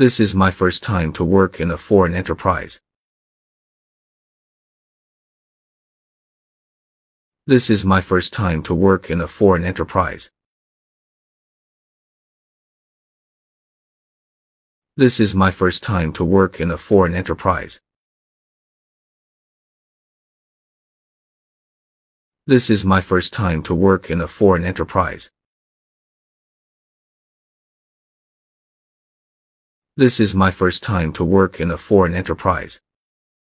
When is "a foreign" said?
1.70-2.14, 9.20-9.62, 16.70-17.14, 24.22-24.64, 31.70-32.14